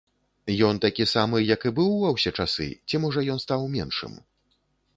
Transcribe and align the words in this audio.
Ён 0.67 0.75
такі 0.85 1.05
самы, 1.11 1.37
як 1.55 1.61
і 1.69 1.73
быў 1.79 1.91
ва 2.05 2.09
ўсе 2.15 2.31
часы, 2.39 2.67
ці, 2.89 2.95
можа, 3.07 3.19
ён 3.35 3.39
стаў 3.47 3.61
меншым? 3.77 4.19